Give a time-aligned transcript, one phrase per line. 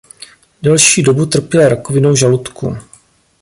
[0.61, 2.77] Delší dobu trpěl rakovinou žaludku.